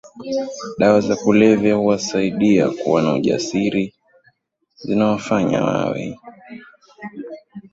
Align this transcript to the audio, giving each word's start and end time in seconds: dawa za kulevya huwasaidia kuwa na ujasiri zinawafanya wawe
dawa 0.77 1.01
za 1.01 1.15
kulevya 1.15 1.75
huwasaidia 1.75 2.69
kuwa 2.69 3.01
na 3.01 3.13
ujasiri 3.13 3.93
zinawafanya 4.77 5.63
wawe 5.63 6.17